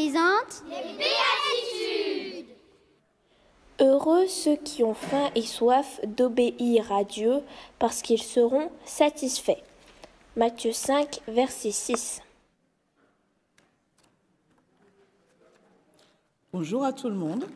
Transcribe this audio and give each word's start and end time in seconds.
présente 0.00 0.64
les 0.66 0.96
béatitudes. 0.96 2.46
Heureux 3.80 4.26
ceux 4.28 4.56
qui 4.56 4.82
ont 4.82 4.94
faim 4.94 5.30
et 5.34 5.42
soif 5.42 6.00
d'obéir 6.06 6.90
à 6.90 7.04
Dieu, 7.04 7.40
parce 7.78 8.00
qu'ils 8.00 8.22
seront 8.22 8.70
satisfaits. 8.84 9.62
Matthieu 10.36 10.72
5, 10.72 11.20
verset 11.28 11.70
6. 11.70 12.22
Bonjour 16.52 16.84
à 16.84 16.92
tout 16.92 17.08
le 17.08 17.14
monde. 17.14 17.46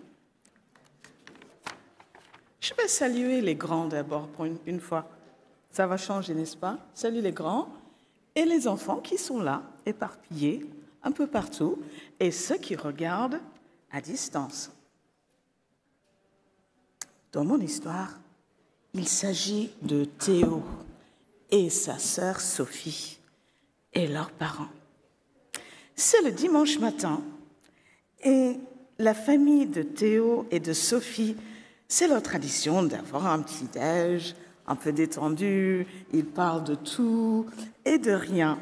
Je 2.61 2.75
vais 2.75 2.89
saluer 2.89 3.41
les 3.41 3.55
grands 3.55 3.87
d'abord 3.87 4.29
pour 4.29 4.45
une, 4.45 4.59
une, 4.67 4.81
fois. 4.81 5.07
Ça 5.71 5.87
va 5.87 5.97
changer, 5.97 6.35
n'est-ce 6.35 6.57
pas? 6.57 6.79
Salut 6.95 7.23
les 7.23 7.33
grands 7.33 7.69
et 8.35 8.45
les 8.45 8.69
enfants 8.69 8.99
qui 8.99 9.17
sont 9.17 9.41
là, 9.41 9.63
éparpillés 9.87 10.67
un 11.05 11.13
peu 11.13 11.27
partout, 11.27 11.79
et 12.19 12.31
ceux 12.31 12.57
qui 12.57 12.75
regardent 12.75 13.41
à 13.93 14.01
distance. 14.01 14.71
Dans 17.33 17.45
mon 17.45 17.61
histoire, 17.61 18.19
il 18.95 19.07
s'agit 19.07 19.71
de 19.83 20.05
Théo 20.05 20.63
et 21.51 21.71
sa 21.71 21.99
sœur 21.99 22.41
Sophie 22.41 23.19
et 23.93 24.07
leurs 24.07 24.31
parents. 24.31 24.69
C'est 25.95 26.23
le 26.23 26.33
dimanche 26.33 26.79
matin 26.79 27.23
et 28.23 28.57
la 28.99 29.15
famille 29.15 29.67
de 29.67 29.83
Théo 29.83 30.47
et 30.51 30.61
de 30.61 30.73
Sophie, 30.73 31.37
c'est 31.89 32.09
leur 32.09 32.23
tradition 32.23 32.83
d'avoir 32.83 33.27
un 33.27 33.43
petit 33.43 33.67
déj 33.67 34.35
un 34.67 34.77
peu 34.77 34.93
détendu, 34.93 35.87
ils 36.13 36.25
parlent 36.25 36.65
de 36.65 36.75
tout 36.75 37.47
et 37.85 37.99
de 37.99 38.13
rien. 38.13 38.59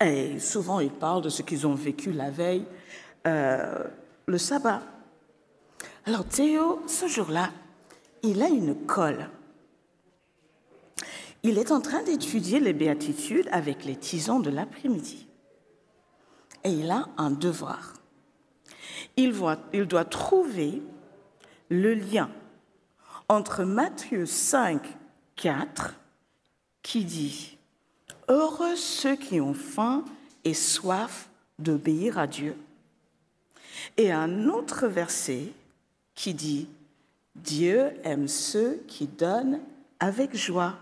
Et 0.00 0.38
souvent, 0.38 0.80
ils 0.80 0.90
parlent 0.90 1.22
de 1.22 1.28
ce 1.28 1.42
qu'ils 1.42 1.66
ont 1.66 1.74
vécu 1.74 2.12
la 2.12 2.30
veille, 2.30 2.64
euh, 3.26 3.84
le 4.26 4.38
sabbat. 4.38 4.82
Alors 6.06 6.24
Théo, 6.24 6.82
ce 6.86 7.06
jour-là, 7.06 7.50
il 8.22 8.42
a 8.42 8.48
une 8.48 8.74
colle. 8.86 9.28
Il 11.42 11.58
est 11.58 11.70
en 11.70 11.80
train 11.80 12.02
d'étudier 12.02 12.60
les 12.60 12.72
béatitudes 12.72 13.48
avec 13.52 13.84
les 13.84 13.96
tisons 13.96 14.40
de 14.40 14.50
l'après-midi. 14.50 15.26
Et 16.64 16.70
il 16.70 16.90
a 16.90 17.08
un 17.16 17.30
devoir. 17.30 17.94
Il, 19.16 19.32
doit 19.86 20.04
trouver 20.04 20.82
le 21.68 21.94
lien 21.94 22.30
entre 23.28 23.64
Matthieu 23.64 24.26
5, 24.26 24.82
4, 25.36 25.94
qui 26.82 27.04
dit 27.04 27.58
Heureux 28.30 28.76
ceux 28.76 29.16
qui 29.16 29.40
ont 29.40 29.54
faim 29.54 30.04
et 30.44 30.54
soif 30.54 31.28
d'obéir 31.58 32.16
à 32.16 32.28
Dieu. 32.28 32.56
Et 33.96 34.12
un 34.12 34.46
autre 34.46 34.86
verset 34.86 35.52
qui 36.14 36.32
dit 36.32 36.68
Dieu 37.34 37.90
aime 38.04 38.28
ceux 38.28 38.84
qui 38.86 39.08
donnent 39.08 39.60
avec 39.98 40.36
joie. 40.36 40.78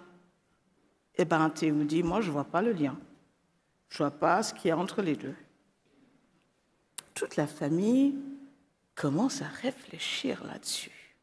Eh 1.16 1.24
bien, 1.24 1.48
Théo 1.48 1.84
dit 1.84 2.02
Moi, 2.02 2.20
je 2.20 2.28
ne 2.28 2.32
vois 2.32 2.44
pas 2.44 2.60
le 2.60 2.72
lien. 2.72 2.98
Je 3.88 4.02
ne 4.02 4.08
vois 4.08 4.18
pas 4.18 4.42
ce 4.42 4.52
qu'il 4.52 4.68
y 4.68 4.70
a 4.70 4.76
entre 4.76 5.00
les 5.00 5.16
deux. 5.16 5.34
Toute 7.14 7.36
la 7.36 7.46
famille 7.46 8.14
commence 8.94 9.40
à 9.40 9.48
réfléchir 9.48 10.44
là-dessus. 10.44 11.16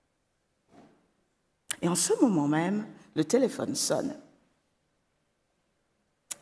Et 1.84 1.88
en 1.88 1.96
ce 1.96 2.14
moment 2.20 2.48
même, 2.48 2.88
le 3.16 3.24
téléphone 3.24 3.76
sonne. 3.76 4.16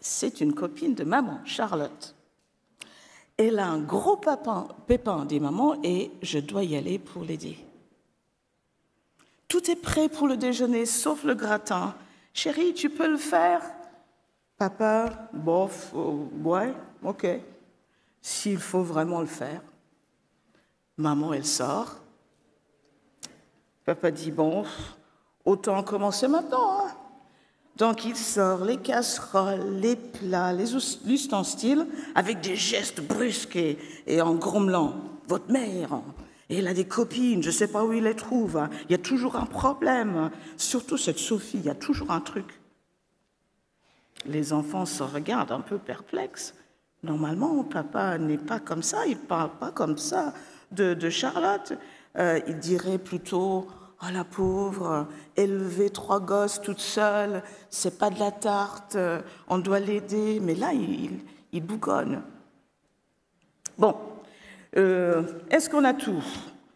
C'est 0.06 0.42
une 0.42 0.54
copine 0.54 0.96
de 0.96 1.06
maman, 1.06 1.40
Charlotte. 1.46 2.14
Elle 3.38 3.58
a 3.58 3.68
un 3.68 3.80
gros 3.80 4.18
pépin, 4.18 4.68
pépin, 4.86 5.24
dit 5.24 5.40
maman, 5.40 5.78
et 5.82 6.12
je 6.22 6.40
dois 6.40 6.66
y 6.66 6.76
aller 6.76 7.00
pour 7.00 7.24
l'aider. 7.24 7.58
Tout 9.48 9.72
est 9.72 9.78
prêt 9.78 10.10
pour 10.10 10.28
le 10.28 10.36
déjeuner, 10.36 10.86
sauf 10.86 11.24
le 11.24 11.36
gratin. 11.36 11.96
Chérie, 12.34 12.74
tu 12.74 12.90
peux 12.90 13.10
le 13.10 13.18
faire? 13.18 13.62
Papa, 14.58 15.30
bof, 15.32 15.94
oh, 15.96 16.28
ouais, 16.44 16.74
ok. 17.02 17.26
S'il 18.22 18.60
faut 18.60 18.84
vraiment 18.84 19.22
le 19.22 19.26
faire. 19.26 19.62
Maman, 20.98 21.32
elle 21.32 21.46
sort. 21.46 21.96
Papa 23.86 24.12
dit, 24.12 24.32
bon, 24.32 24.66
Autant 25.46 25.82
commencer 25.82 26.28
maintenant. 26.28 26.80
Hein. 26.80 26.92
Donc 27.78 28.06
il 28.06 28.16
sort 28.16 28.64
les 28.66 28.78
casseroles, 28.78 29.80
les 29.80 29.96
plats, 29.96 30.54
les 30.54 30.76
ustensiles 30.76 31.88
avec 32.14 32.42
des 32.42 32.56
gestes 32.56 33.02
brusques 33.02 33.56
et, 33.56 34.22
en 34.22 34.36
grommelant. 34.36 34.96
Votre 35.28 35.52
mère, 35.52 36.02
et 36.50 36.58
elle 36.58 36.68
a 36.68 36.74
des 36.74 36.86
copines, 36.86 37.42
je 37.42 37.48
ne 37.48 37.54
sais 37.54 37.70
pas 37.70 37.84
où 37.84 37.94
il 37.94 38.04
les 38.04 38.16
trouve. 38.16 38.68
Il 38.86 38.92
y 38.92 38.96
a 38.96 39.00
toujours 39.00 39.38
un 39.38 39.46
problème. 39.46 40.30
Surtout 40.58 40.98
cette 40.98 41.18
Sophie, 41.18 41.58
il 41.58 41.66
y 41.66 41.70
a 41.70 41.76
toujours 41.76 42.12
un 42.12 42.20
truc. 42.20 42.60
Les 44.26 44.54
enfants 44.54 44.86
se 44.86 45.02
regardent 45.02 45.54
un 45.54 45.62
peu 45.62 45.78
perplexes. 45.78 46.54
Normalement, 47.02 47.64
papa 47.64 48.18
n'est 48.18 48.38
pas 48.38 48.60
comme 48.60 48.84
ça, 48.84 49.06
il 49.08 49.16
ne 49.16 49.26
parle 49.26 49.52
pas 49.60 49.72
comme 49.72 49.98
ça 49.98 50.34
de, 50.72 51.10
Charlotte. 51.10 51.74
Euh, 52.18 52.40
il 52.48 52.60
dirait 52.60 52.98
plutôt 52.98 53.68
Oh 54.06 54.12
la 54.12 54.26
pauvre, 54.26 55.08
élever 55.38 55.90
trois 55.90 56.20
gosses 56.20 56.60
toute 56.60 56.82
seule, 56.82 57.42
c'est 57.70 57.98
pas 57.98 58.10
de 58.10 58.20
la 58.20 58.32
tarte, 58.32 58.98
on 59.48 59.60
doit 59.60 59.80
l'aider. 59.80 60.42
Mais 60.42 60.56
là, 60.56 60.72
il, 60.74 61.62
bougonne. 61.62 62.22
Bon, 63.78 63.96
euh, 64.76 65.24
est-ce 65.50 65.70
qu'on 65.70 65.86
a 65.86 65.94
tout? 65.94 66.24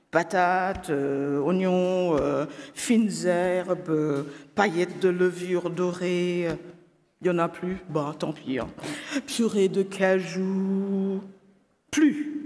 Patates, 0.09 0.89
euh, 0.89 1.39
oignons, 1.39 2.15
euh, 2.17 2.45
fines 2.73 3.11
herbes, 3.25 4.25
paillettes 4.55 4.99
de 4.99 5.09
levure 5.09 5.69
dorée. 5.69 6.47
Il 7.21 7.23
n'y 7.23 7.29
en 7.29 7.39
a 7.39 7.49
plus? 7.49 7.77
Bon, 7.89 8.13
tant 8.13 8.31
pis. 8.31 8.59
Hein. 8.59 8.67
Purée 9.25 9.67
de 9.67 9.83
cajou. 9.83 11.21
Plus. 11.91 12.37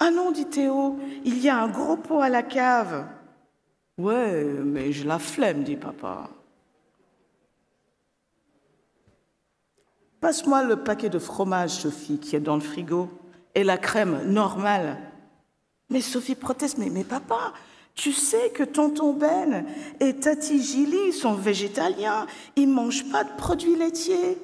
Ah 0.00 0.10
non, 0.10 0.32
dit 0.32 0.46
Théo, 0.46 0.98
il 1.24 1.38
y 1.38 1.48
a 1.48 1.56
un 1.56 1.68
gros 1.68 1.96
pot 1.96 2.20
à 2.20 2.28
la 2.28 2.42
cave. 2.42 3.06
Ouais, 3.96 4.42
mais 4.42 4.92
j'ai 4.92 5.04
la 5.04 5.18
flemme, 5.18 5.62
dit 5.62 5.76
papa. 5.76 6.28
Passe-moi 10.20 10.64
le 10.64 10.76
paquet 10.76 11.10
de 11.10 11.18
fromage, 11.18 11.70
Sophie, 11.70 12.18
qui 12.18 12.34
est 12.34 12.40
dans 12.40 12.54
le 12.54 12.60
frigo, 12.60 13.10
et 13.54 13.62
la 13.62 13.78
crème 13.78 14.22
normale. 14.26 14.98
Mais 15.90 16.00
Sophie 16.00 16.34
proteste, 16.34 16.78
mais, 16.78 17.04
papa, 17.04 17.52
tu 17.94 18.12
sais 18.12 18.50
que 18.50 18.64
tonton 18.64 19.12
Ben 19.12 19.66
et 20.00 20.16
tati 20.16 20.60
Gilly 20.60 21.12
sont 21.12 21.34
végétaliens, 21.34 22.26
ils 22.56 22.68
ne 22.68 22.74
mangent 22.74 23.08
pas 23.12 23.22
de 23.22 23.36
produits 23.36 23.76
laitiers. 23.76 24.38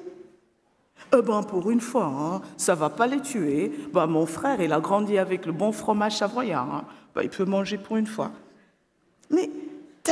Eh 1.13 1.21
ben, 1.21 1.43
pour 1.43 1.69
une 1.69 1.81
fois, 1.81 2.05
hein, 2.05 2.41
ça 2.55 2.73
va 2.73 2.89
pas 2.89 3.07
les 3.07 3.19
tuer. 3.19 3.73
Ben, 3.91 4.07
mon 4.07 4.25
frère, 4.25 4.61
il 4.61 4.71
a 4.71 4.79
grandi 4.79 5.17
avec 5.17 5.45
le 5.45 5.51
bon 5.51 5.73
fromage 5.73 6.17
savoyard. 6.17 6.73
Hein. 6.73 6.85
Ben, 7.13 7.23
il 7.23 7.29
peut 7.29 7.43
manger 7.43 7.77
pour 7.77 7.97
une 7.97 8.07
fois. 8.07 8.31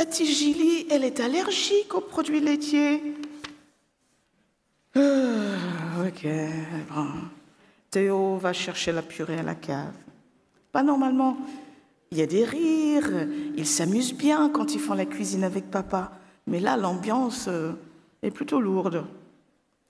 Tati 0.00 0.24
Gilly, 0.24 0.86
elle 0.90 1.04
est 1.04 1.20
allergique 1.20 1.94
aux 1.94 2.00
produits 2.00 2.40
laitiers. 2.40 3.02
Ah, 4.94 6.06
ok, 6.06 6.26
bon. 6.88 7.06
Théo 7.90 8.38
va 8.38 8.54
chercher 8.54 8.92
la 8.92 9.02
purée 9.02 9.40
à 9.40 9.42
la 9.42 9.54
cave. 9.54 9.92
Pas 10.72 10.82
normalement. 10.82 11.36
Il 12.10 12.16
y 12.16 12.22
a 12.22 12.26
des 12.26 12.46
rires, 12.46 13.28
ils 13.54 13.66
s'amusent 13.66 14.14
bien 14.14 14.48
quand 14.48 14.72
ils 14.72 14.80
font 14.80 14.94
la 14.94 15.04
cuisine 15.04 15.44
avec 15.44 15.70
papa. 15.70 16.12
Mais 16.46 16.60
là, 16.60 16.78
l'ambiance 16.78 17.44
euh, 17.48 17.72
est 18.22 18.30
plutôt 18.30 18.62
lourde. 18.62 19.04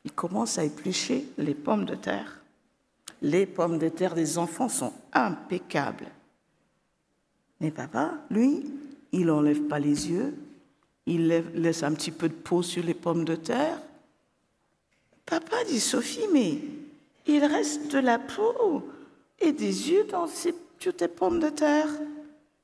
Il 0.04 0.10
commence 0.10 0.58
à 0.58 0.64
éplucher 0.64 1.24
les 1.38 1.54
pommes 1.54 1.84
de 1.84 1.94
terre. 1.94 2.42
Les 3.22 3.46
pommes 3.46 3.78
de 3.78 3.88
terre 3.88 4.16
des 4.16 4.38
enfants 4.38 4.68
sont 4.68 4.92
impeccables. 5.12 6.08
Mais 7.60 7.70
papa, 7.70 8.14
lui, 8.28 8.64
il 9.12 9.26
n'enlève 9.26 9.62
pas 9.62 9.78
les 9.78 10.10
yeux, 10.10 10.34
il 11.06 11.28
laisse 11.54 11.82
un 11.82 11.92
petit 11.92 12.10
peu 12.10 12.28
de 12.28 12.34
peau 12.34 12.62
sur 12.62 12.84
les 12.84 12.94
pommes 12.94 13.24
de 13.24 13.34
terre. 13.34 13.80
Papa 15.26 15.64
dit 15.66 15.80
Sophie, 15.80 16.28
mais 16.32 16.58
il 17.26 17.44
reste 17.44 17.92
de 17.92 17.98
la 17.98 18.18
peau 18.18 18.88
et 19.38 19.52
des 19.52 19.90
yeux 19.90 20.04
dans 20.04 20.26
ces, 20.26 20.54
toutes 20.78 20.98
tes 20.98 21.08
pommes 21.08 21.40
de 21.40 21.48
terre. 21.48 21.88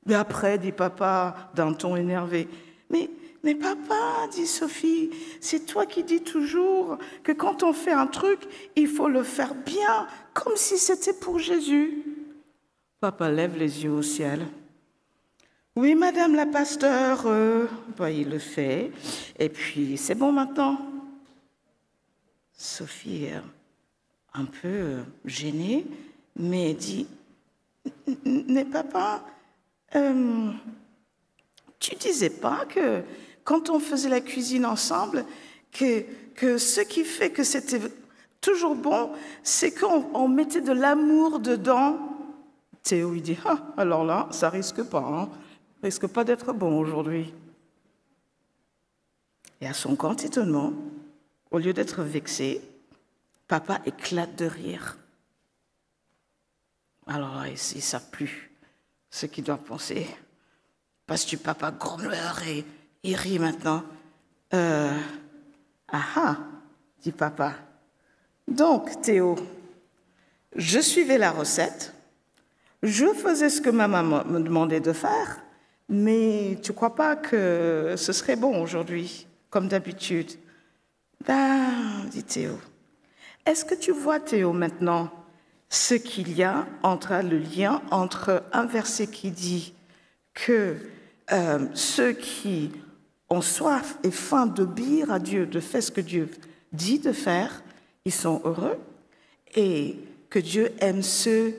Mais 0.05 0.13
après, 0.15 0.57
dit 0.57 0.71
papa 0.71 1.51
d'un 1.55 1.73
ton 1.73 1.95
énervé, 1.95 2.47
mais, 2.89 3.09
mais 3.43 3.55
papa, 3.55 4.27
dit 4.31 4.47
Sophie, 4.47 5.09
c'est 5.41 5.65
toi 5.65 5.85
qui 5.85 6.03
dis 6.03 6.21
toujours 6.21 6.97
que 7.23 7.33
quand 7.33 7.63
on 7.63 7.73
fait 7.73 7.91
un 7.91 8.07
truc, 8.07 8.39
il 8.75 8.87
faut 8.87 9.09
le 9.09 9.23
faire 9.23 9.53
bien, 9.53 10.07
comme 10.33 10.55
si 10.55 10.77
c'était 10.77 11.13
pour 11.13 11.39
Jésus. 11.39 12.03
Papa 13.01 13.29
lève 13.29 13.57
les 13.57 13.83
yeux 13.83 13.91
au 13.91 14.01
ciel. 14.01 14.47
Oui, 15.77 15.93
Madame 15.93 16.33
la 16.33 16.47
pasteur, 16.47 17.27
euh, 17.27 17.67
bah, 17.95 18.09
il 18.09 18.31
le 18.31 18.39
fait. 18.39 18.91
Et 19.37 19.47
puis, 19.47 19.95
c'est 19.95 20.15
bon 20.15 20.31
maintenant. 20.31 20.79
Sophie, 22.51 23.27
un 24.33 24.45
peu 24.45 24.67
euh, 24.67 25.03
gêné, 25.23 25.85
mais 26.35 26.73
dit 26.73 27.05
Mais 28.25 28.65
papa, 28.65 29.23
euh, 29.95 30.49
tu 31.77 31.93
disais 31.93 32.31
pas 32.31 32.65
que 32.67 33.03
quand 33.43 33.69
on 33.69 33.79
faisait 33.79 34.09
la 34.09 34.21
cuisine 34.21 34.65
ensemble, 34.65 35.25
que, 35.71 36.03
que 36.33 36.57
ce 36.57 36.81
qui 36.81 37.03
fait 37.03 37.29
que 37.29 37.43
c'était 37.43 37.81
toujours 38.41 38.73
bon, 38.73 39.11
c'est 39.43 39.79
qu'on 39.79 40.27
mettait 40.27 40.61
de 40.61 40.73
l'amour 40.73 41.39
dedans. 41.39 41.99
Théo, 42.81 43.13
il 43.13 43.21
dit 43.21 43.37
ah, 43.45 43.59
alors 43.77 44.03
là, 44.03 44.27
ça 44.31 44.49
risque 44.49 44.81
pas, 44.81 45.05
hein, 45.05 45.29
risque 45.81 46.07
pas 46.07 46.23
d'être 46.23 46.53
bon 46.53 46.79
aujourd'hui. 46.79 47.33
Et 49.61 49.67
à 49.67 49.73
son 49.73 49.93
grand 49.93 50.23
étonnement, 50.23 50.73
au 51.51 51.57
lieu 51.57 51.73
d'être 51.73 52.03
vexé, 52.03 52.61
papa 53.47 53.81
éclate 53.85 54.35
de 54.35 54.45
rire. 54.45 54.97
Alors 57.07 57.35
là, 57.35 57.47
ils 57.47 57.53
ne 57.53 58.11
plus 58.11 58.51
ce 59.09 59.25
qu'ils 59.25 59.43
doivent 59.43 59.63
penser. 59.63 60.07
Parce 61.05 61.25
que 61.25 61.37
papa 61.37 61.71
grommeleur 61.71 62.41
et 62.47 62.65
il 63.03 63.15
rit 63.15 63.39
maintenant? 63.39 63.83
Euh, 64.53 64.99
ah 65.87 66.05
ah, 66.15 66.37
dit 67.01 67.13
papa. 67.13 67.53
Donc, 68.47 69.01
Théo, 69.01 69.35
je 70.55 70.79
suivais 70.79 71.17
la 71.17 71.31
recette, 71.31 71.93
je 72.83 73.05
faisais 73.13 73.49
ce 73.49 73.61
que 73.61 73.69
ma 73.69 73.87
maman 73.87 74.23
me 74.25 74.39
demandait 74.39 74.79
de 74.79 74.93
faire, 74.93 75.41
mais 75.89 76.57
tu 76.61 76.71
ne 76.71 76.75
crois 76.75 76.95
pas 76.95 77.15
que 77.15 77.95
ce 77.97 78.13
serait 78.13 78.35
bon 78.35 78.61
aujourd'hui, 78.61 79.27
comme 79.49 79.67
d'habitude? 79.67 80.31
Ben, 81.25 82.05
dit 82.11 82.23
Théo. 82.23 82.59
Est-ce 83.45 83.63
que 83.63 83.75
tu 83.75 83.91
vois, 83.91 84.19
Théo, 84.19 84.51
maintenant, 84.51 85.09
ce 85.69 85.93
qu'il 85.93 86.33
y 86.33 86.43
a 86.43 86.67
entre 86.83 87.13
le 87.23 87.37
lien 87.37 87.81
entre 87.91 88.43
un 88.51 88.65
verset 88.65 89.07
qui 89.07 89.31
dit 89.31 89.73
que 90.33 90.77
euh, 91.31 91.65
ceux 91.73 92.13
qui 92.13 92.71
ont 93.29 93.41
soif 93.41 93.97
et 94.03 94.11
faim 94.11 94.47
d'obéir 94.47 95.11
à 95.11 95.19
Dieu, 95.19 95.45
de 95.45 95.59
faire 95.59 95.83
ce 95.83 95.91
que 95.91 96.01
Dieu 96.01 96.29
dit 96.71 96.99
de 96.99 97.11
faire, 97.11 97.63
ils 98.05 98.13
sont 98.13 98.41
heureux, 98.45 98.77
et 99.55 99.97
que 100.29 100.39
Dieu 100.39 100.71
aime 100.79 101.01
ceux 101.01 101.55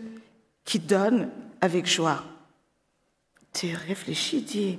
qui 0.64 0.78
donnent 0.78 1.30
avec 1.60 1.86
joie? 1.86 2.22
Tu 3.52 3.74
réfléchis, 3.74 4.42
dis, 4.42 4.78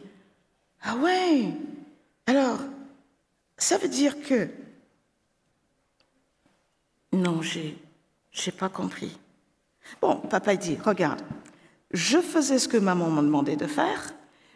ah 0.81 0.95
ouais, 0.97 1.51
alors, 2.27 2.59
ça 3.57 3.77
veut 3.77 3.87
dire 3.87 4.21
que... 4.21 4.47
Non, 7.11 7.41
j'ai, 7.41 7.75
j'ai 8.31 8.51
pas 8.51 8.69
compris. 8.69 9.17
Bon, 9.99 10.17
papa 10.17 10.55
dit, 10.55 10.77
regarde, 10.83 11.21
je 11.91 12.19
faisais 12.19 12.59
ce 12.59 12.67
que 12.67 12.77
maman 12.77 13.09
m'a 13.09 13.21
demandé 13.21 13.55
de 13.55 13.65
faire, 13.65 14.13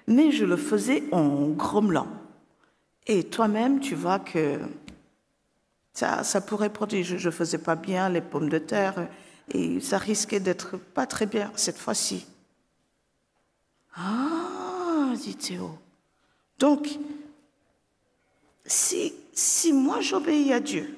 mais 0.08 0.32
je 0.32 0.46
le 0.46 0.56
faisais 0.56 1.04
en 1.12 1.48
grommelant. 1.48 2.08
Et 3.08 3.24
toi-même, 3.24 3.80
tu 3.80 3.96
vois 3.96 4.20
que 4.20 4.60
ça, 5.94 6.24
ça 6.24 6.40
pourrait 6.42 6.72
produire. 6.72 7.04
Je 7.04 7.28
ne 7.28 7.34
faisais 7.34 7.58
pas 7.58 7.76
bien 7.76 8.10
les 8.10 8.22
pommes 8.22 8.50
de 8.50 8.60
terre 8.60 9.08
et 9.52 9.80
ça 9.80 9.98
risquait 9.98 10.40
d'être 10.40 10.78
pas 10.78 11.08
très 11.08 11.26
bien 11.26 11.52
cette 11.56 11.78
fois-ci. 11.78 12.28
Ah, 13.96 15.14
dit 15.16 15.36
Théo. 15.36 15.78
Donc, 16.60 16.88
si, 18.66 19.14
si 19.34 19.74
moi 19.74 20.02
j'obéis 20.02 20.54
à 20.54 20.60
Dieu, 20.60 20.96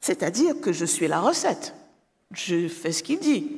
c'est-à-dire 0.00 0.60
que 0.60 0.72
je 0.72 0.84
suis 0.84 1.08
la 1.08 1.20
recette, 1.20 1.74
je 2.32 2.68
fais 2.68 2.92
ce 2.92 3.02
qu'il 3.02 3.18
dit, 3.18 3.52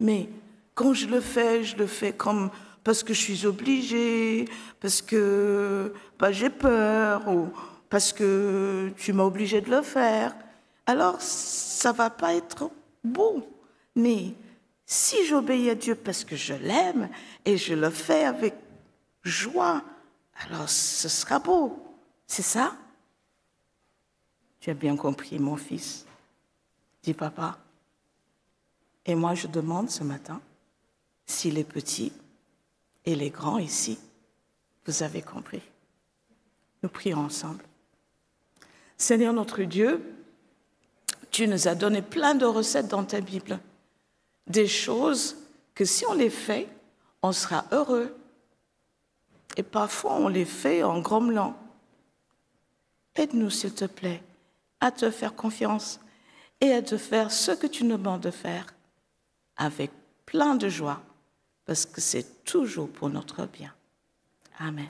mais 0.00 0.28
quand 0.74 0.92
je 0.92 1.06
le 1.06 1.20
fais, 1.20 1.64
je 1.64 1.76
le 1.76 1.86
fais 1.86 2.12
comme 2.12 2.50
parce 2.84 3.02
que 3.02 3.14
je 3.14 3.20
suis 3.20 3.46
obligée, 3.46 4.44
parce 4.80 5.02
que 5.02 5.92
bah, 6.18 6.30
j'ai 6.30 6.50
peur, 6.50 7.26
ou 7.26 7.48
parce 7.90 8.12
que 8.12 8.92
tu 8.96 9.12
m'as 9.12 9.24
obligé 9.24 9.60
de 9.60 9.70
le 9.70 9.82
faire, 9.82 10.36
alors 10.86 11.20
ça 11.20 11.92
va 11.92 12.10
pas 12.10 12.34
être 12.34 12.70
bon. 13.02 13.42
Mais 13.96 14.34
si 14.86 15.26
j'obéis 15.26 15.68
à 15.68 15.74
Dieu 15.74 15.96
parce 15.96 16.24
que 16.24 16.36
je 16.36 16.54
l'aime 16.54 17.10
et 17.44 17.56
je 17.56 17.74
le 17.74 17.90
fais 17.90 18.24
avec 18.24 18.54
joie, 19.22 19.82
alors 20.44 20.68
ce 20.68 21.08
sera 21.08 21.40
beau. 21.40 21.82
C'est 22.26 22.42
ça? 22.42 22.76
Tu 24.60 24.70
as 24.70 24.74
bien 24.74 24.96
compris, 24.96 25.38
mon 25.38 25.56
fils, 25.56 26.06
dit 27.02 27.14
papa. 27.14 27.58
Et 29.04 29.14
moi, 29.14 29.34
je 29.34 29.46
demande 29.46 29.90
ce 29.90 30.04
matin 30.04 30.40
s'il 31.26 31.58
est 31.58 31.64
petit 31.64 32.12
et 33.04 33.14
les 33.14 33.30
grands 33.30 33.58
ici, 33.58 33.98
vous 34.84 35.02
avez 35.02 35.22
compris. 35.22 35.62
Nous 36.82 36.88
prions 36.88 37.18
ensemble. 37.18 37.64
Seigneur 38.96 39.32
notre 39.32 39.62
Dieu, 39.62 40.02
tu 41.30 41.46
nous 41.48 41.68
as 41.68 41.74
donné 41.74 42.02
plein 42.02 42.34
de 42.34 42.46
recettes 42.46 42.88
dans 42.88 43.04
ta 43.04 43.20
Bible, 43.20 43.58
des 44.46 44.66
choses 44.66 45.36
que 45.74 45.84
si 45.84 46.06
on 46.06 46.14
les 46.14 46.30
fait, 46.30 46.68
on 47.22 47.32
sera 47.32 47.64
heureux. 47.72 48.16
Et 49.56 49.62
parfois, 49.62 50.14
on 50.14 50.28
les 50.28 50.44
fait 50.44 50.82
en 50.82 51.00
grommelant. 51.00 51.56
Aide-nous, 53.14 53.50
s'il 53.50 53.74
te 53.74 53.86
plaît, 53.86 54.22
à 54.80 54.90
te 54.90 55.10
faire 55.10 55.34
confiance 55.34 56.00
et 56.60 56.72
à 56.72 56.82
te 56.82 56.96
faire 56.96 57.30
ce 57.30 57.52
que 57.52 57.66
tu 57.66 57.84
nous 57.84 57.96
demandes 57.96 58.20
de 58.20 58.30
faire 58.30 58.66
avec 59.56 59.90
plein 60.26 60.54
de 60.54 60.68
joie 60.68 61.02
parce 61.64 61.86
que 61.86 62.00
c'est 62.00 62.44
toujours 62.44 62.88
pour 62.88 63.10
notre 63.10 63.46
bien. 63.46 63.72
Amen. 64.58 64.88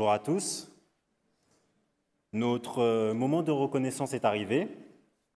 Bonjour 0.00 0.12
à 0.12 0.18
tous. 0.18 0.72
Notre 2.32 2.78
euh, 2.78 3.12
moment 3.12 3.42
de 3.42 3.50
reconnaissance 3.50 4.14
est 4.14 4.24
arrivé. 4.24 4.68